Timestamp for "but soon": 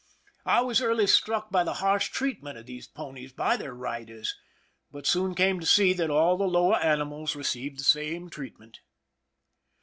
4.89-5.35